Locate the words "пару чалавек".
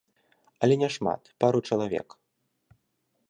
1.45-2.09